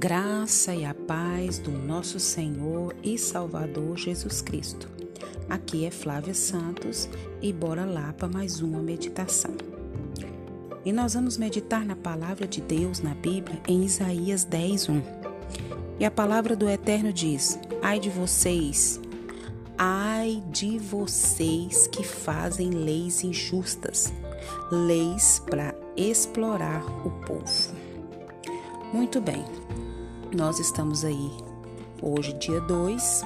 graça 0.00 0.74
e 0.74 0.82
a 0.82 0.94
paz 0.94 1.58
do 1.58 1.70
nosso 1.70 2.18
Senhor 2.18 2.96
e 3.02 3.18
Salvador 3.18 3.98
Jesus 3.98 4.40
Cristo. 4.40 4.88
Aqui 5.46 5.84
é 5.84 5.90
Flávia 5.90 6.32
Santos 6.32 7.06
e 7.42 7.52
bora 7.52 7.84
lá 7.84 8.10
para 8.14 8.26
mais 8.26 8.62
uma 8.62 8.80
meditação. 8.80 9.54
E 10.86 10.90
nós 10.90 11.12
vamos 11.12 11.36
meditar 11.36 11.84
na 11.84 11.94
palavra 11.94 12.48
de 12.48 12.62
Deus 12.62 13.02
na 13.02 13.14
Bíblia 13.14 13.60
em 13.68 13.84
Isaías 13.84 14.42
10:1. 14.42 15.02
E 15.98 16.06
a 16.06 16.10
palavra 16.10 16.56
do 16.56 16.66
Eterno 16.66 17.12
diz: 17.12 17.58
Ai 17.82 18.00
de 18.00 18.08
vocês, 18.08 18.98
ai 19.76 20.42
de 20.50 20.78
vocês 20.78 21.86
que 21.88 22.02
fazem 22.02 22.70
leis 22.70 23.22
injustas, 23.22 24.10
leis 24.72 25.42
para 25.44 25.74
explorar 25.94 26.86
o 27.06 27.10
povo. 27.26 27.90
Muito 28.94 29.20
bem, 29.20 29.44
nós 30.32 30.60
estamos 30.60 31.04
aí 31.04 31.30
hoje, 32.00 32.32
dia 32.34 32.60
2, 32.60 33.22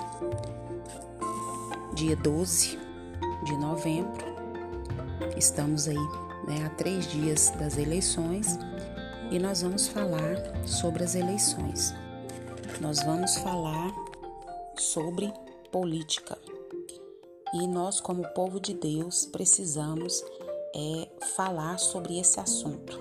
dia 1.94 2.16
12 2.16 2.78
de 3.44 3.56
novembro. 3.58 4.24
Estamos 5.36 5.86
aí 5.86 5.98
né, 6.48 6.64
a 6.64 6.70
três 6.70 7.06
dias 7.06 7.50
das 7.58 7.76
eleições 7.76 8.58
e 9.30 9.38
nós 9.38 9.60
vamos 9.60 9.86
falar 9.86 10.36
sobre 10.66 11.04
as 11.04 11.14
eleições. 11.14 11.94
Nós 12.80 13.02
vamos 13.02 13.36
falar 13.36 13.92
sobre 14.78 15.30
política. 15.70 16.38
E 17.52 17.66
nós, 17.68 18.00
como 18.00 18.26
povo 18.30 18.58
de 18.58 18.72
Deus, 18.72 19.26
precisamos 19.26 20.24
é, 20.74 21.08
falar 21.36 21.78
sobre 21.78 22.18
esse 22.18 22.40
assunto. 22.40 22.98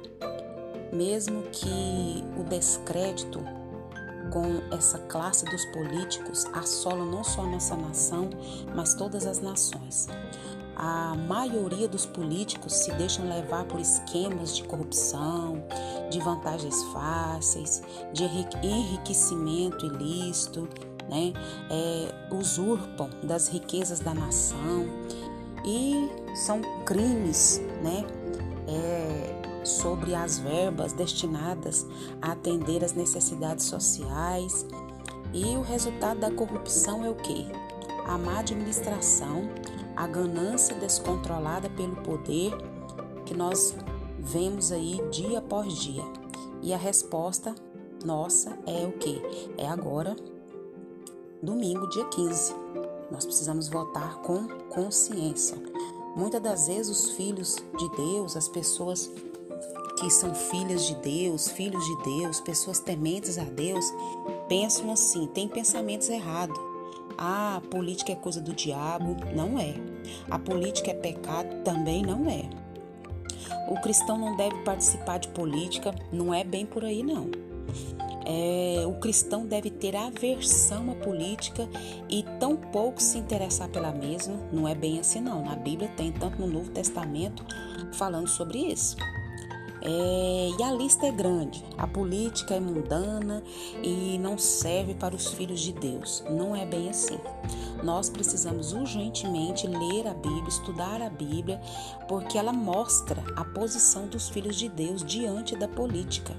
Mesmo 0.92 1.44
que 1.44 2.24
o 2.38 2.44
descrédito 2.44 3.63
com 4.34 4.64
essa 4.76 4.98
classe 4.98 5.46
dos 5.46 5.64
políticos 5.66 6.48
assola 6.54 7.06
não 7.06 7.24
só 7.24 7.46
nossa 7.46 7.78
nação, 7.78 8.32
mas 8.74 8.96
todas 8.96 9.28
as 9.28 9.40
nações. 9.40 10.08
A 10.76 11.16
maioria 11.28 11.88
dos 11.88 12.08
políticos 12.08 12.74
se 12.74 12.92
deixam 12.94 13.30
levar 13.30 13.64
por 13.66 13.80
esquemas 13.80 14.56
de 14.58 14.64
corrupção, 14.64 15.64
de 16.10 16.20
vantagens 16.20 16.84
fáceis, 16.86 17.84
de 18.12 18.24
enriquecimento 18.24 19.86
ilícito, 19.86 20.68
né? 21.08 21.32
É, 21.70 22.34
usurpam 22.34 23.12
das 23.22 23.48
riquezas 23.48 24.00
da 24.00 24.16
nação 24.16 24.88
e 25.64 26.10
são 26.34 26.60
crimes, 26.86 27.62
né? 27.84 28.04
É, 28.68 29.43
sobre 29.64 30.14
as 30.14 30.40
verbas 30.40 30.94
destinadas 30.94 31.86
a 32.22 32.32
atender 32.32 32.84
as 32.84 32.94
necessidades 32.94 33.66
sociais. 33.66 34.66
E 35.34 35.56
o 35.56 35.62
resultado 35.62 36.20
da 36.20 36.32
corrupção 36.32 37.04
é 37.04 37.10
o 37.10 37.16
quê? 37.16 37.46
A 38.06 38.18
má 38.18 38.40
administração, 38.40 39.50
a 39.96 40.06
ganância 40.06 40.76
descontrolada 40.76 41.70
pelo 41.70 41.96
poder 41.98 42.54
que 43.26 43.34
nós 43.34 43.76
vemos 44.20 44.72
aí 44.72 45.02
dia 45.10 45.40
após 45.40 45.74
dia. 45.74 46.04
E 46.62 46.74
a 46.74 46.78
resposta 46.78 47.56
nossa 48.06 48.58
é 48.66 48.86
o 48.86 48.92
quê? 48.94 49.22
É 49.58 49.68
agora, 49.68 50.16
domingo, 51.42 51.88
dia 51.90 52.06
15. 52.06 52.54
Nós 53.12 53.26
precisamos 53.26 53.68
votar 53.68 54.18
com 54.18 54.48
consciência. 54.70 55.58
Muitas 56.16 56.42
das 56.42 56.68
vezes 56.68 56.90
os 56.90 57.12
filhos 57.12 57.56
de 57.78 57.90
Deus, 57.96 58.38
as 58.38 58.48
pessoas 58.48 59.10
que 60.00 60.10
são 60.10 60.34
filhas 60.34 60.86
de 60.86 60.96
Deus, 60.96 61.50
filhos 61.50 61.84
de 61.86 62.04
Deus, 62.04 62.40
pessoas 62.40 62.80
tementes 62.80 63.38
a 63.38 63.44
Deus, 63.44 63.86
pensam 64.48 64.92
assim, 64.92 65.28
têm 65.28 65.48
pensamentos 65.48 66.10
errados. 66.10 66.58
Ah, 67.18 67.58
a 67.58 67.62
política 67.62 68.12
é 68.12 68.16
coisa 68.16 68.42
do 68.42 68.54
diabo. 68.54 69.16
Não 69.36 69.60
é. 69.60 69.76
A 70.30 70.40
política 70.40 70.92
é 70.92 70.94
pecado. 70.94 71.64
Também 71.64 72.02
não 72.02 72.30
é. 72.30 72.50
O 73.70 73.80
cristão 73.82 74.18
não 74.18 74.36
deve 74.36 74.58
participar 74.64 75.20
de 75.20 75.28
política. 75.30 75.94
Não 76.12 76.34
é 76.34 76.44
bem 76.44 76.66
por 76.66 76.84
aí, 76.84 77.04
não. 77.04 77.30
É, 78.26 78.86
o 78.88 78.94
cristão 79.00 79.46
deve 79.46 79.70
ter 79.70 79.96
aversão 79.96 80.90
à 80.92 80.96
política 80.96 81.68
e 82.10 82.24
tão 82.40 82.56
pouco 82.56 83.02
se 83.02 83.18
interessar 83.18 83.70
pela 83.70 83.92
mesma. 83.92 84.36
Não 84.52 84.68
é 84.68 84.74
bem 84.74 85.00
assim, 85.00 85.22
não. 85.22 85.44
Na 85.44 85.56
Bíblia 85.56 85.90
tem, 85.96 86.12
tanto 86.12 86.40
no 86.40 86.48
Novo 86.48 86.72
Testamento, 86.72 87.46
falando 87.94 88.28
sobre 88.28 88.60
isso. 88.60 88.96
É, 89.86 90.50
e 90.58 90.64
a 90.64 90.72
lista 90.72 91.06
é 91.06 91.12
grande. 91.12 91.62
A 91.78 91.86
política 91.86 92.56
é 92.56 92.60
mundana 92.60 93.44
e 93.84 94.18
não 94.18 94.38
serve 94.38 94.94
para 94.94 95.14
os 95.14 95.28
filhos 95.34 95.60
de 95.60 95.74
Deus. 95.74 96.24
Não 96.30 96.56
é 96.56 96.66
bem 96.66 96.90
assim. 96.90 97.20
Nós 97.84 98.10
precisamos 98.10 98.72
urgentemente 98.72 99.68
ler 99.68 100.08
a 100.08 100.14
Bíblia, 100.14 100.48
estudar 100.48 101.02
a 101.02 101.10
Bíblia, 101.10 101.60
porque 102.08 102.38
ela 102.38 102.54
mostra 102.54 103.22
a 103.36 103.44
posição 103.44 104.08
dos 104.08 104.30
filhos 104.30 104.56
de 104.56 104.70
Deus 104.70 105.04
diante 105.04 105.54
da 105.54 105.68
política. 105.68 106.34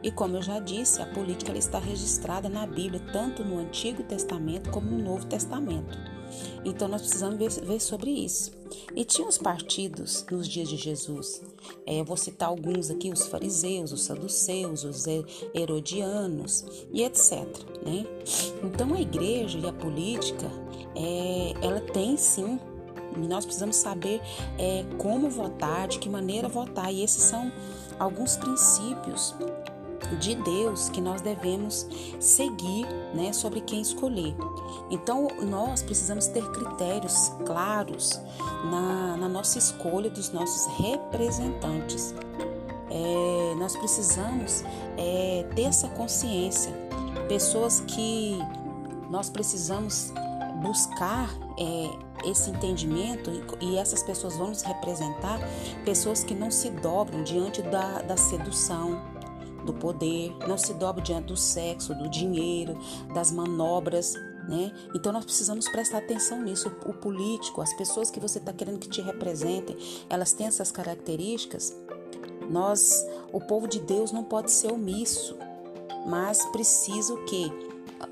E 0.00 0.12
como 0.12 0.36
eu 0.36 0.42
já 0.42 0.60
disse, 0.60 1.02
a 1.02 1.06
política 1.06 1.56
está 1.58 1.80
registrada 1.80 2.48
na 2.48 2.64
Bíblia, 2.64 3.02
tanto 3.12 3.42
no 3.42 3.58
Antigo 3.58 4.04
Testamento 4.04 4.70
como 4.70 4.88
no 4.88 5.02
Novo 5.02 5.26
Testamento. 5.26 6.13
Então 6.64 6.88
nós 6.88 7.02
precisamos 7.02 7.38
ver, 7.38 7.50
ver 7.64 7.80
sobre 7.80 8.10
isso. 8.10 8.52
E 8.94 9.04
tinha 9.04 9.28
os 9.28 9.38
partidos 9.38 10.24
nos 10.30 10.48
dias 10.48 10.68
de 10.68 10.76
Jesus. 10.76 11.42
É, 11.86 12.00
eu 12.00 12.04
vou 12.04 12.16
citar 12.16 12.48
alguns 12.48 12.90
aqui: 12.90 13.10
os 13.10 13.26
fariseus, 13.26 13.92
os 13.92 14.02
saduceus, 14.02 14.84
os 14.84 15.04
herodianos 15.54 16.64
e 16.92 17.02
etc. 17.02 17.46
Né? 17.84 18.06
Então 18.62 18.94
a 18.94 19.00
igreja 19.00 19.58
e 19.58 19.66
a 19.66 19.72
política, 19.72 20.50
é, 20.96 21.54
ela 21.62 21.80
tem 21.80 22.16
sim. 22.16 22.58
Nós 23.16 23.44
precisamos 23.44 23.76
saber 23.76 24.20
é, 24.58 24.84
como 24.98 25.30
votar, 25.30 25.86
de 25.86 26.00
que 26.00 26.08
maneira 26.08 26.48
votar, 26.48 26.92
e 26.92 27.04
esses 27.04 27.22
são 27.22 27.52
alguns 27.98 28.36
princípios 28.36 29.32
de 30.18 30.34
Deus 30.34 30.88
que 30.88 31.00
nós 31.00 31.20
devemos 31.20 31.86
seguir, 32.20 32.86
né, 33.14 33.32
sobre 33.32 33.60
quem 33.60 33.80
escolher. 33.80 34.34
Então, 34.90 35.28
nós 35.42 35.82
precisamos 35.82 36.26
ter 36.26 36.44
critérios 36.50 37.32
claros 37.46 38.20
na, 38.70 39.16
na 39.16 39.28
nossa 39.28 39.58
escolha 39.58 40.10
dos 40.10 40.30
nossos 40.32 40.66
representantes. 40.78 42.14
É, 42.90 43.54
nós 43.56 43.76
precisamos 43.76 44.62
é, 44.96 45.46
ter 45.54 45.62
essa 45.62 45.88
consciência. 45.88 46.72
Pessoas 47.28 47.80
que 47.80 48.38
nós 49.10 49.30
precisamos 49.30 50.12
buscar 50.62 51.28
é, 51.58 52.28
esse 52.28 52.50
entendimento 52.50 53.30
e, 53.60 53.76
essas 53.76 54.02
pessoas 54.02 54.36
vão 54.36 54.48
nos 54.48 54.62
representar 54.62 55.38
pessoas 55.84 56.24
que 56.24 56.34
não 56.34 56.50
se 56.50 56.70
dobram 56.70 57.22
diante 57.22 57.60
da, 57.62 58.02
da 58.02 58.16
sedução, 58.16 59.00
do 59.64 59.72
poder, 59.72 60.34
não 60.46 60.56
se 60.56 60.74
dobra 60.74 61.02
diante 61.02 61.26
do 61.26 61.36
sexo, 61.36 61.94
do 61.94 62.08
dinheiro, 62.08 62.78
das 63.12 63.30
manobras. 63.30 64.14
Né? 64.48 64.72
Então 64.94 65.12
nós 65.12 65.24
precisamos 65.24 65.68
prestar 65.68 65.98
atenção 65.98 66.42
nisso. 66.42 66.70
O 66.86 66.92
político, 66.92 67.60
as 67.60 67.72
pessoas 67.74 68.10
que 68.10 68.20
você 68.20 68.38
está 68.38 68.52
querendo 68.52 68.78
que 68.78 68.88
te 68.88 69.00
representem, 69.00 69.76
elas 70.08 70.32
têm 70.32 70.46
essas 70.46 70.70
características. 70.70 71.74
Nós, 72.50 73.06
o 73.32 73.40
povo 73.40 73.66
de 73.66 73.80
Deus, 73.80 74.12
não 74.12 74.22
pode 74.22 74.52
ser 74.52 74.70
omisso, 74.70 75.36
mas 76.06 76.44
precisa 76.46 77.14
o? 77.14 77.50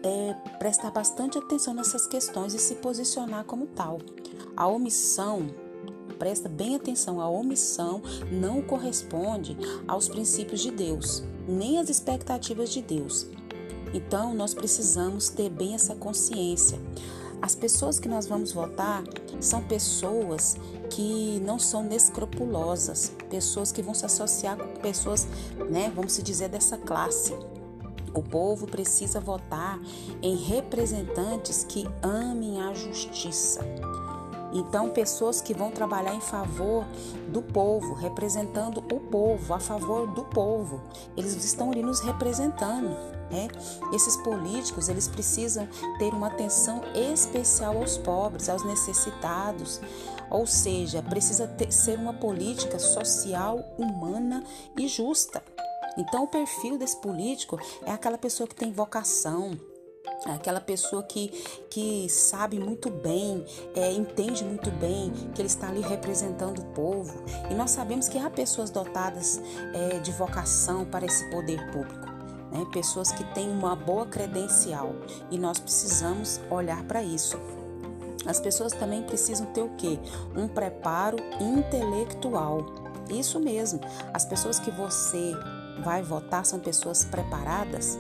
É, 0.03 0.35
prestar 0.59 0.91
bastante 0.91 1.37
atenção 1.37 1.75
nessas 1.75 2.07
questões 2.07 2.55
e 2.55 2.59
se 2.59 2.77
posicionar 2.77 3.45
como 3.45 3.67
tal. 3.67 3.99
A 4.57 4.67
omissão 4.67 5.51
presta 6.13 6.49
bem 6.49 6.77
atenção, 6.77 7.21
a 7.21 7.29
omissão 7.29 8.03
não 8.31 8.63
corresponde 8.63 9.57
aos 9.87 10.09
princípios 10.09 10.61
de 10.61 10.71
Deus, 10.71 11.23
nem 11.49 11.79
às 11.79 11.89
expectativas 11.89 12.71
de 12.71 12.83
Deus. 12.83 13.27
Então, 13.95 14.35
nós 14.35 14.55
precisamos 14.55 15.29
ter 15.29 15.51
bem 15.51 15.75
essa 15.75 15.95
consciência. 15.95 16.79
As 17.41 17.55
pessoas 17.55 17.99
que 17.99 18.09
nós 18.09 18.27
vamos 18.27 18.53
votar 18.53 19.03
são 19.41 19.63
pessoas 19.63 20.57
que 20.89 21.41
não 21.45 21.59
são 21.59 21.91
escrupulosas, 21.91 23.13
pessoas 23.29 23.73
que 23.73 23.83
vão 23.83 23.95
se 23.95 24.07
associar 24.07 24.57
com 24.57 24.81
pessoas, 24.81 25.27
né, 25.71 25.91
vamos 25.95 26.13
se 26.13 26.23
dizer 26.23 26.49
dessa 26.49 26.79
classe. 26.79 27.35
O 28.15 28.23
povo 28.23 28.67
precisa 28.67 29.19
votar 29.19 29.81
em 30.21 30.37
representantes 30.37 31.65
que 31.65 31.89
amem 32.03 32.61
a 32.61 32.75
justiça. 32.75 33.61
Então, 34.53 34.91
pessoas 34.91 35.41
que 35.41 35.55
vão 35.55 35.71
trabalhar 35.71 36.15
em 36.15 36.21
favor 36.21 36.85
do 37.29 37.41
povo, 37.41 37.95
representando 37.95 38.79
o 38.93 39.01
povo, 39.01 39.55
a 39.55 39.59
favor 39.59 40.07
do 40.07 40.25
povo, 40.25 40.81
eles 41.17 41.35
estão 41.43 41.71
ali 41.71 41.83
nos 41.83 42.01
representando. 42.01 42.91
Né? 43.31 43.49
Esses 43.95 44.15
políticos 44.19 44.91
eles 44.91 45.09
precisam 45.09 45.67
ter 45.99 46.13
uma 46.13 46.27
atenção 46.27 46.83
especial 46.95 47.79
aos 47.79 47.97
pobres, 47.97 48.51
aos 48.51 48.63
necessitados, 48.63 49.81
ou 50.31 50.47
seja, 50.47 51.03
precisa 51.03 51.47
ter, 51.47 51.73
ser 51.73 51.99
uma 51.99 52.13
política 52.13 52.79
social, 52.79 53.59
humana 53.79 54.45
e 54.79 54.87
justa. 54.87 55.43
Então, 55.97 56.25
o 56.25 56.29
perfil 56.29 56.79
desse 56.79 56.97
político 56.99 57.59
é 57.85 57.91
aquela 57.91 58.19
pessoa 58.19 58.47
que 58.47 58.55
tem 58.55 58.73
vocação, 58.73 59.59
aquela 60.27 60.61
pessoa 60.61 61.03
que, 61.03 61.29
que 61.69 62.09
sabe 62.09 62.59
muito 62.59 62.91
bem, 62.91 63.45
é, 63.75 63.93
entende 63.93 64.45
muito 64.45 64.71
bem 64.71 65.11
que 65.35 65.41
ele 65.41 65.49
está 65.49 65.69
ali 65.69 65.81
representando 65.81 66.61
o 66.61 66.65
povo. 66.67 67.25
E 67.51 67.55
nós 67.55 67.71
sabemos 67.71 68.09
que 68.09 68.19
há 68.19 68.31
pessoas 68.31 68.71
dotadas 68.71 69.41
é, 69.75 69.99
de 69.99 70.13
vocação 70.13 70.85
para 70.85 71.07
esse 71.07 71.29
poder 71.31 71.71
público. 71.73 72.07
Né? 72.53 72.65
Pessoas 72.73 73.11
que 73.11 73.25
têm 73.35 73.51
uma 73.51 73.75
boa 73.75 74.07
credencial 74.07 74.95
e 75.31 75.39
nós 75.39 75.59
precisamos 75.59 76.41
olhar 76.51 76.83
para 76.85 77.03
isso. 77.03 77.39
As 78.27 78.39
pessoas 78.39 78.73
também 78.73 79.03
precisam 79.03 79.47
ter 79.47 79.63
o 79.63 79.71
quê? 79.71 79.99
Um 80.37 80.47
preparo 80.47 81.17
intelectual. 81.41 82.65
Isso 83.11 83.41
mesmo. 83.41 83.81
As 84.15 84.25
pessoas 84.25 84.61
que 84.61 84.71
você 84.71 85.33
vai 85.83 86.03
votar 86.03 86.47
são 86.47 86.61
pessoas 86.61 87.05
preparadas. 87.05 87.99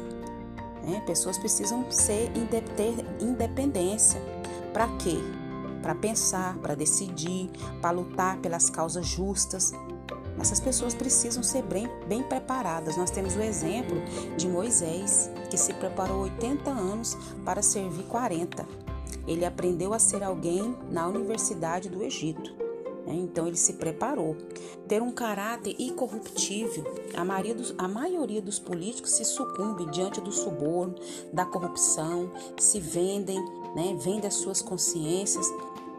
Né? 0.82 1.02
Pessoas 1.06 1.38
precisam 1.38 1.90
ser 1.90 2.30
ter 2.76 2.94
independência. 3.20 4.20
Para 4.72 4.88
quê? 4.96 5.18
Para 5.80 5.94
pensar, 5.94 6.56
para 6.58 6.74
decidir, 6.74 7.50
para 7.80 7.90
lutar 7.90 8.38
pelas 8.38 8.70
causas 8.70 9.06
justas. 9.06 9.72
Essas 10.40 10.60
pessoas 10.60 10.94
precisam 10.94 11.42
ser 11.42 11.62
bem, 11.62 11.88
bem 12.08 12.22
preparadas. 12.22 12.96
Nós 12.96 13.10
temos 13.10 13.36
o 13.36 13.42
exemplo 13.42 14.00
de 14.36 14.48
Moisés, 14.48 15.30
que 15.50 15.58
se 15.58 15.74
preparou 15.74 16.22
80 16.22 16.70
anos 16.70 17.16
para 17.44 17.62
servir 17.62 18.04
40. 18.04 18.66
Ele 19.26 19.44
aprendeu 19.44 19.92
a 19.92 19.98
ser 19.98 20.22
alguém 20.22 20.76
na 20.90 21.06
Universidade 21.06 21.88
do 21.88 22.02
Egito. 22.02 22.61
Né? 23.06 23.14
Então 23.14 23.46
ele 23.46 23.56
se 23.56 23.74
preparou. 23.74 24.36
Ter 24.88 25.02
um 25.02 25.12
caráter 25.12 25.74
incorruptível. 25.78 26.84
A 27.14 27.24
maioria, 27.24 27.54
dos, 27.54 27.74
a 27.78 27.88
maioria 27.88 28.42
dos 28.42 28.58
políticos 28.58 29.12
se 29.12 29.24
sucumbe 29.24 29.86
diante 29.90 30.20
do 30.20 30.32
suborno, 30.32 30.94
da 31.32 31.44
corrupção, 31.44 32.30
se 32.58 32.80
vendem, 32.80 33.40
né? 33.74 33.96
vendem 34.00 34.26
as 34.26 34.34
suas 34.34 34.60
consciências. 34.60 35.46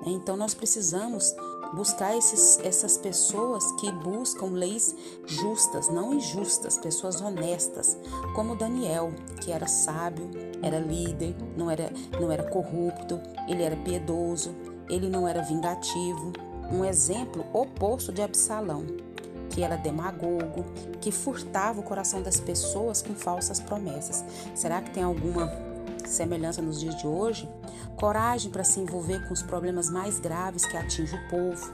Então 0.06 0.36
nós 0.36 0.54
precisamos 0.54 1.34
buscar 1.74 2.16
esses, 2.16 2.60
essas 2.60 2.98
pessoas 2.98 3.72
que 3.74 3.92
buscam 3.92 4.52
leis 4.52 4.96
justas, 5.26 5.90
não 5.90 6.14
injustas, 6.14 6.78
pessoas 6.78 7.20
honestas, 7.20 7.98
como 8.36 8.56
Daniel, 8.56 9.12
que 9.42 9.52
era 9.52 9.66
sábio, 9.66 10.30
era 10.62 10.80
líder, 10.80 11.36
não 11.58 11.70
era, 11.70 11.92
não 12.20 12.32
era 12.32 12.44
corrupto, 12.44 13.20
ele 13.48 13.64
era 13.64 13.76
piedoso, 13.78 14.54
ele 14.90 15.10
não 15.10 15.28
era 15.28 15.42
vingativo. 15.42 16.32
Um 16.71 16.83
exemplo 16.83 17.45
oposto 17.54 18.12
de 18.12 18.21
Absalão, 18.21 18.86
que 19.50 19.63
era 19.63 19.75
demagogo, 19.75 20.65
que 21.00 21.12
furtava 21.12 21.80
o 21.80 21.83
coração 21.83 22.21
das 22.21 22.39
pessoas 22.39 23.01
com 23.01 23.13
falsas 23.13 23.60
promessas. 23.60 24.24
Será 24.56 24.81
que 24.81 24.92
tem 24.92 25.04
alguma 25.04 25.51
semelhança 26.06 26.62
nos 26.62 26.80
dias 26.80 26.95
de 26.98 27.07
hoje? 27.07 27.48
Coragem 27.95 28.51
para 28.51 28.63
se 28.63 28.80
envolver 28.80 29.27
com 29.27 29.33
os 29.33 29.44
problemas 29.44 29.89
mais 29.89 30.19
graves 30.19 30.65
que 30.65 30.75
atingem 30.75 31.19
o 31.19 31.30
povo. 31.30 31.71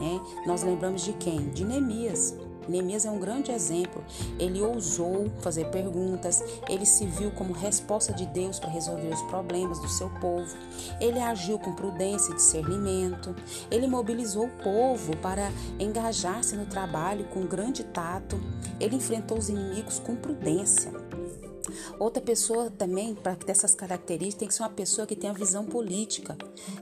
Né? 0.00 0.20
Nós 0.46 0.62
lembramos 0.62 1.02
de 1.02 1.12
quem? 1.12 1.48
De 1.50 1.64
Neemias. 1.64 2.34
Neemias 2.68 3.04
é 3.04 3.10
um 3.10 3.18
grande 3.18 3.50
exemplo. 3.50 4.04
Ele 4.38 4.60
ousou 4.60 5.30
fazer 5.40 5.66
perguntas, 5.70 6.42
ele 6.68 6.84
se 6.84 7.06
viu 7.06 7.30
como 7.30 7.52
resposta 7.52 8.12
de 8.12 8.26
Deus 8.26 8.58
para 8.58 8.70
resolver 8.70 9.08
os 9.08 9.22
problemas 9.22 9.78
do 9.80 9.88
seu 9.88 10.10
povo. 10.20 10.54
Ele 11.00 11.18
agiu 11.18 11.58
com 11.58 11.72
prudência 11.72 12.32
e 12.32 12.36
discernimento. 12.36 13.34
Ele 13.70 13.86
mobilizou 13.86 14.46
o 14.46 14.62
povo 14.62 15.16
para 15.16 15.50
engajar-se 15.78 16.56
no 16.56 16.66
trabalho 16.66 17.24
com 17.26 17.46
grande 17.46 17.84
tato. 17.84 18.40
Ele 18.78 18.96
enfrentou 18.96 19.38
os 19.38 19.48
inimigos 19.48 19.98
com 19.98 20.14
prudência. 20.14 21.07
Outra 21.98 22.22
pessoa 22.22 22.70
também, 22.70 23.14
para 23.14 23.34
ter 23.36 23.52
essas 23.52 23.74
características, 23.74 24.38
tem 24.38 24.48
que 24.48 24.54
ser 24.54 24.62
uma 24.62 24.70
pessoa 24.70 25.06
que 25.06 25.16
tenha 25.16 25.32
visão 25.32 25.64
política, 25.64 26.36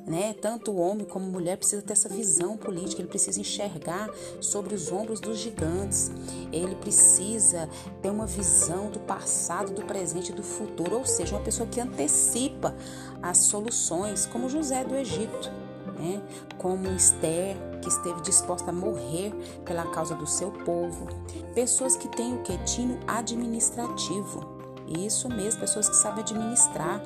né? 0.07 0.35
Tanto 0.35 0.73
o 0.73 0.77
homem 0.77 1.07
como 1.07 1.27
a 1.27 1.29
mulher 1.29 1.57
precisa 1.57 1.83
ter 1.83 1.93
essa 1.93 2.09
visão 2.09 2.57
política, 2.57 3.01
ele 3.01 3.09
precisa 3.09 3.41
enxergar 3.41 4.11
sobre 4.41 4.75
os 4.75 4.91
ombros 4.91 5.21
dos 5.21 5.39
gigantes. 5.39 6.11
Ele 6.53 6.75
precisa 6.77 7.69
ter 8.03 8.11
uma 8.11 8.27
visão 8.27 8.91
do 8.91 9.01
passado, 9.01 9.73
do 9.73 9.83
presente 9.83 10.31
e 10.31 10.35
do 10.35 10.43
futuro, 10.43 10.99
ou 10.99 11.07
seja, 11.07 11.35
uma 11.35 11.45
pessoa 11.45 11.69
que 11.69 11.81
antecipa 11.81 12.75
as 13.23 13.39
soluções, 13.39 14.27
como 14.27 14.49
José 14.49 14.85
do 14.85 14.95
Egito, 14.95 15.51
né? 15.99 16.23
Como 16.59 16.89
Esther, 16.89 17.57
que 17.81 17.89
esteve 17.89 18.21
disposta 18.23 18.71
a 18.71 18.73
morrer 18.73 19.33
pela 19.65 19.87
causa 19.91 20.15
do 20.15 20.27
seu 20.27 20.51
povo. 20.51 21.07
Pessoas 21.55 21.97
que 21.97 22.09
têm 22.09 22.35
o 22.35 22.43
quetinho 22.43 22.99
administrativo, 23.07 24.56
isso 24.87 25.29
mesmo, 25.29 25.61
pessoas 25.61 25.89
que 25.89 25.97
sabem 25.97 26.21
administrar, 26.21 27.03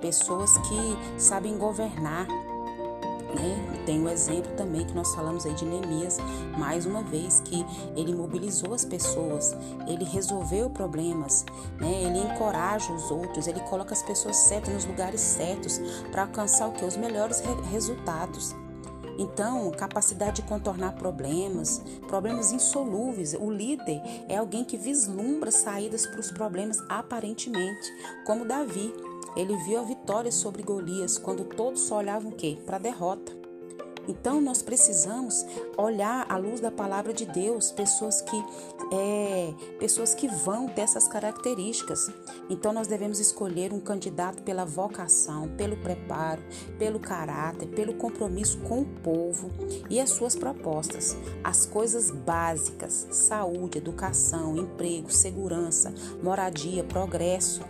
pessoas 0.00 0.56
que 0.58 1.20
sabem 1.20 1.56
governar. 1.56 2.26
Né? 3.34 3.82
Tem 3.86 4.00
o 4.00 4.04
um 4.04 4.08
exemplo 4.08 4.52
também 4.56 4.84
que 4.84 4.92
nós 4.92 5.14
falamos 5.14 5.46
aí 5.46 5.54
de 5.54 5.64
Neemias, 5.64 6.18
mais 6.58 6.84
uma 6.84 7.02
vez, 7.02 7.40
que 7.40 7.64
ele 7.96 8.14
mobilizou 8.14 8.74
as 8.74 8.84
pessoas, 8.84 9.54
ele 9.86 10.04
resolveu 10.04 10.68
problemas, 10.68 11.44
né? 11.78 12.02
ele 12.02 12.18
encoraja 12.18 12.92
os 12.92 13.10
outros, 13.10 13.46
ele 13.46 13.60
coloca 13.60 13.94
as 13.94 14.02
pessoas 14.02 14.36
certas 14.36 14.74
nos 14.74 14.84
lugares 14.84 15.20
certos 15.20 15.78
para 16.10 16.22
alcançar 16.22 16.68
o 16.68 16.72
que? 16.72 16.84
Os 16.84 16.96
melhores 16.96 17.40
re 17.40 17.54
resultados. 17.70 18.54
Então, 19.20 19.70
capacidade 19.72 20.40
de 20.40 20.48
contornar 20.48 20.92
problemas, 20.92 21.82
problemas 22.08 22.52
insolúveis. 22.52 23.34
O 23.34 23.50
líder 23.50 24.00
é 24.26 24.38
alguém 24.38 24.64
que 24.64 24.78
vislumbra 24.78 25.50
saídas 25.50 26.06
para 26.06 26.20
os 26.20 26.30
problemas 26.30 26.78
aparentemente, 26.88 27.92
como 28.24 28.46
Davi. 28.46 28.94
Ele 29.36 29.54
viu 29.58 29.78
a 29.78 29.84
vitória 29.84 30.32
sobre 30.32 30.62
Golias 30.62 31.18
quando 31.18 31.44
todos 31.44 31.82
só 31.82 31.98
olhavam 31.98 32.32
o 32.32 32.34
quê? 32.34 32.58
Para 32.64 32.76
a 32.76 32.80
derrota. 32.80 33.39
Então 34.08 34.40
nós 34.40 34.62
precisamos 34.62 35.44
olhar 35.76 36.26
à 36.28 36.36
luz 36.36 36.60
da 36.60 36.70
palavra 36.70 37.12
de 37.12 37.26
Deus, 37.26 37.70
pessoas 37.70 38.20
que 38.20 38.36
é, 38.92 39.54
pessoas 39.78 40.14
que 40.14 40.26
vão 40.26 40.68
ter 40.68 40.82
essas 40.82 41.06
características. 41.06 42.10
Então 42.48 42.72
nós 42.72 42.86
devemos 42.86 43.20
escolher 43.20 43.72
um 43.72 43.80
candidato 43.80 44.42
pela 44.42 44.64
vocação, 44.64 45.48
pelo 45.56 45.76
preparo, 45.76 46.42
pelo 46.78 46.98
caráter, 46.98 47.68
pelo 47.68 47.94
compromisso 47.94 48.58
com 48.60 48.82
o 48.82 48.86
povo 48.86 49.50
e 49.88 50.00
as 50.00 50.10
suas 50.10 50.34
propostas, 50.34 51.16
as 51.44 51.66
coisas 51.66 52.10
básicas: 52.10 53.06
saúde, 53.10 53.78
educação, 53.78 54.56
emprego, 54.56 55.12
segurança, 55.12 55.92
moradia, 56.22 56.84
progresso. 56.84 57.62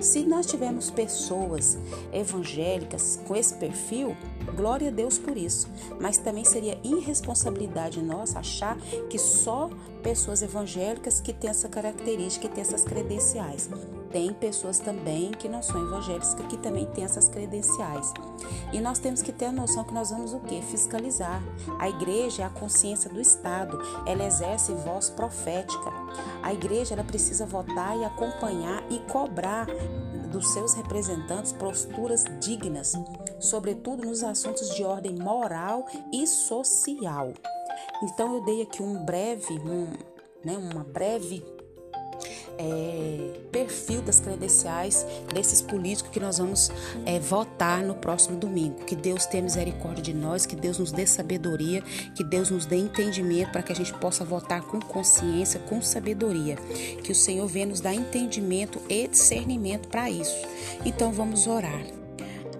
Se 0.00 0.24
nós 0.24 0.46
tivermos 0.46 0.90
pessoas 0.90 1.78
evangélicas 2.12 3.20
com 3.26 3.34
esse 3.34 3.54
perfil, 3.54 4.16
glória 4.54 4.88
a 4.88 4.92
Deus 4.92 5.18
por 5.18 5.36
isso. 5.36 5.68
Mas 6.00 6.18
também 6.18 6.44
seria 6.44 6.78
irresponsabilidade 6.84 8.02
nossa 8.02 8.38
achar 8.38 8.76
que 9.08 9.18
só 9.18 9.70
pessoas 10.02 10.42
evangélicas 10.42 11.20
que 11.20 11.32
têm 11.32 11.50
essa 11.50 11.68
característica 11.68 12.46
e 12.46 12.50
têm 12.50 12.62
essas 12.62 12.84
credenciais. 12.84 13.68
Tem 14.16 14.32
pessoas 14.32 14.78
também 14.78 15.30
que 15.30 15.46
não 15.46 15.62
são 15.62 15.78
evangélicas 15.78 16.34
que 16.48 16.56
também 16.56 16.86
têm 16.86 17.04
essas 17.04 17.28
credenciais. 17.28 18.14
E 18.72 18.80
nós 18.80 18.98
temos 18.98 19.20
que 19.20 19.30
ter 19.30 19.44
a 19.44 19.52
noção 19.52 19.84
que 19.84 19.92
nós 19.92 20.08
vamos 20.08 20.32
o 20.32 20.40
quê? 20.40 20.62
Fiscalizar. 20.62 21.42
A 21.78 21.86
igreja 21.90 22.42
é 22.42 22.46
a 22.46 22.48
consciência 22.48 23.10
do 23.10 23.20
Estado, 23.20 23.78
ela 24.06 24.24
exerce 24.24 24.72
voz 24.72 25.10
profética. 25.10 25.92
A 26.42 26.50
igreja 26.54 26.94
ela 26.94 27.04
precisa 27.04 27.44
votar 27.44 27.94
e 27.94 28.06
acompanhar 28.06 28.82
e 28.90 29.00
cobrar 29.00 29.66
dos 30.32 30.50
seus 30.50 30.72
representantes 30.72 31.52
posturas 31.52 32.24
dignas, 32.40 32.94
sobretudo 33.38 34.02
nos 34.02 34.24
assuntos 34.24 34.74
de 34.74 34.82
ordem 34.82 35.14
moral 35.14 35.86
e 36.10 36.26
social. 36.26 37.34
Então 38.02 38.34
eu 38.34 38.44
dei 38.46 38.62
aqui 38.62 38.82
um 38.82 39.04
breve, 39.04 39.58
um, 39.58 39.88
né, 40.42 40.56
uma 40.56 40.84
breve 40.84 41.44
é, 42.58 43.38
perfil 43.50 44.02
das 44.02 44.20
credenciais 44.20 45.06
desses 45.32 45.60
políticos 45.60 46.10
que 46.12 46.20
nós 46.20 46.38
vamos 46.38 46.70
é, 47.04 47.18
votar 47.18 47.82
no 47.82 47.94
próximo 47.94 48.38
domingo. 48.38 48.84
Que 48.84 48.96
Deus 48.96 49.26
tenha 49.26 49.42
misericórdia 49.42 50.02
de 50.02 50.14
nós, 50.14 50.46
que 50.46 50.56
Deus 50.56 50.78
nos 50.78 50.92
dê 50.92 51.06
sabedoria, 51.06 51.82
que 52.14 52.24
Deus 52.24 52.50
nos 52.50 52.66
dê 52.66 52.76
entendimento 52.76 53.52
para 53.52 53.62
que 53.62 53.72
a 53.72 53.76
gente 53.76 53.92
possa 53.94 54.24
votar 54.24 54.62
com 54.62 54.80
consciência, 54.80 55.60
com 55.60 55.80
sabedoria. 55.80 56.56
Que 57.02 57.12
o 57.12 57.14
Senhor 57.14 57.46
venha 57.46 57.66
nos 57.66 57.80
dar 57.80 57.94
entendimento 57.94 58.80
e 58.88 59.06
discernimento 59.08 59.88
para 59.88 60.10
isso. 60.10 60.36
Então 60.84 61.12
vamos 61.12 61.46
orar. 61.46 61.82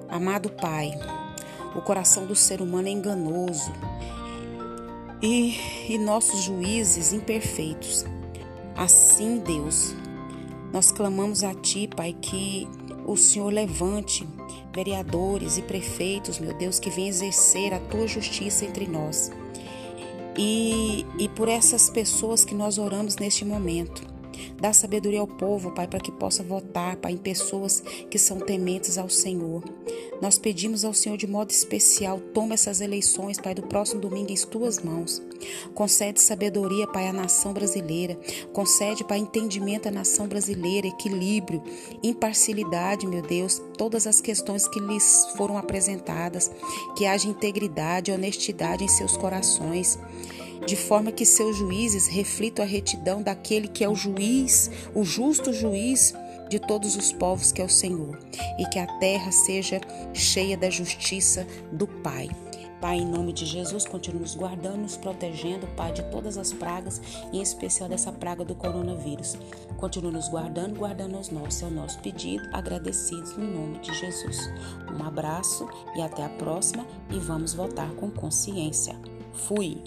Amado 0.08 0.50
Pai, 0.50 0.92
o 1.74 1.80
coração 1.82 2.26
do 2.26 2.34
ser 2.34 2.60
humano 2.60 2.88
é 2.88 2.90
enganoso 2.92 3.72
e, 5.20 5.58
e 5.88 5.98
nossos 5.98 6.42
juízes 6.42 7.12
imperfeitos. 7.12 8.04
Assim, 8.76 9.38
Deus, 9.38 9.94
nós 10.72 10.92
clamamos 10.92 11.42
a 11.42 11.54
Ti, 11.54 11.88
Pai, 11.88 12.14
que 12.20 12.68
o 13.06 13.16
Senhor 13.16 13.52
levante 13.52 14.26
vereadores 14.74 15.56
e 15.56 15.62
prefeitos, 15.62 16.38
meu 16.38 16.52
Deus, 16.52 16.78
que 16.78 16.90
venham 16.90 17.08
exercer 17.08 17.72
a 17.72 17.78
Tua 17.78 18.06
justiça 18.06 18.64
entre 18.64 18.86
nós. 18.86 19.30
E, 20.36 21.06
e 21.18 21.28
por 21.30 21.48
essas 21.48 21.88
pessoas 21.88 22.44
que 22.44 22.54
nós 22.54 22.76
oramos 22.76 23.16
neste 23.16 23.44
momento, 23.44 24.02
Dá 24.60 24.72
sabedoria 24.72 25.20
ao 25.20 25.26
povo, 25.26 25.72
Pai, 25.72 25.86
para 25.86 26.00
que 26.00 26.12
possa 26.12 26.42
votar, 26.42 26.96
Pai, 26.96 27.12
em 27.12 27.16
pessoas 27.16 27.82
que 28.10 28.18
são 28.18 28.38
tementes 28.38 28.98
ao 28.98 29.08
Senhor. 29.08 29.62
Nós 30.20 30.38
pedimos 30.38 30.84
ao 30.84 30.94
Senhor 30.94 31.16
de 31.16 31.26
modo 31.26 31.50
especial, 31.50 32.20
toma 32.32 32.54
essas 32.54 32.80
eleições, 32.80 33.38
Pai, 33.38 33.54
do 33.54 33.62
próximo 33.62 34.00
domingo 34.00 34.32
em 34.32 34.36
tuas 34.36 34.78
mãos. 34.82 35.22
Concede 35.74 36.20
sabedoria, 36.20 36.86
Pai, 36.86 37.08
à 37.08 37.12
nação 37.12 37.52
brasileira. 37.52 38.18
Concede, 38.52 39.04
Pai, 39.04 39.18
entendimento 39.18 39.88
à 39.88 39.90
nação 39.90 40.26
brasileira, 40.26 40.86
equilíbrio, 40.86 41.62
imparcialidade, 42.02 43.06
meu 43.06 43.22
Deus, 43.22 43.60
todas 43.76 44.06
as 44.06 44.20
questões 44.20 44.66
que 44.66 44.80
lhes 44.80 45.26
foram 45.36 45.58
apresentadas, 45.58 46.50
que 46.96 47.06
haja 47.06 47.28
integridade, 47.28 48.10
honestidade 48.10 48.84
em 48.84 48.88
seus 48.88 49.16
corações 49.16 49.98
de 50.64 50.76
forma 50.76 51.12
que 51.12 51.24
seus 51.24 51.56
juízes 51.56 52.06
reflitam 52.06 52.64
a 52.64 52.68
retidão 52.68 53.22
daquele 53.22 53.68
que 53.68 53.84
é 53.84 53.88
o 53.88 53.94
juiz, 53.94 54.70
o 54.94 55.04
justo 55.04 55.52
juiz 55.52 56.14
de 56.48 56.58
todos 56.58 56.96
os 56.96 57.12
povos 57.12 57.50
que 57.50 57.60
é 57.60 57.64
o 57.64 57.68
Senhor, 57.68 58.18
e 58.58 58.64
que 58.66 58.78
a 58.78 58.86
terra 58.98 59.32
seja 59.32 59.80
cheia 60.14 60.56
da 60.56 60.70
justiça 60.70 61.46
do 61.72 61.86
Pai. 61.86 62.28
Pai, 62.80 62.98
em 62.98 63.06
nome 63.06 63.32
de 63.32 63.46
Jesus, 63.46 63.86
continue 63.86 64.20
nos 64.20 64.34
guardando, 64.34 64.82
nos 64.82 64.96
protegendo, 64.96 65.66
Pai, 65.68 65.92
de 65.92 66.02
todas 66.04 66.36
as 66.36 66.52
pragas, 66.52 67.00
em 67.32 67.40
especial 67.40 67.88
dessa 67.88 68.12
praga 68.12 68.44
do 68.44 68.54
coronavírus. 68.54 69.36
Continue 69.78 70.12
nos 70.12 70.28
guardando, 70.28 70.78
guardando 70.78 71.18
os 71.18 71.30
nossos. 71.30 71.62
É 71.62 71.66
o 71.66 71.70
nosso 71.70 71.98
pedido, 72.00 72.46
agradecidos 72.52 73.36
no 73.36 73.46
nome 73.46 73.78
de 73.78 73.94
Jesus. 73.94 74.50
Um 74.94 75.02
abraço 75.02 75.66
e 75.96 76.02
até 76.02 76.24
a 76.24 76.28
próxima 76.28 76.86
e 77.10 77.18
vamos 77.18 77.54
voltar 77.54 77.90
com 77.94 78.10
consciência. 78.10 78.94
Fui! 79.32 79.82